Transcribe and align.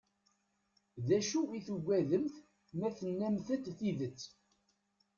D 1.07 1.09
acu 1.17 1.41
i 1.57 1.59
tugademt 1.67 2.35
ma 2.77 2.89
tennamt-d 2.97 3.63
tidet? 3.77 4.21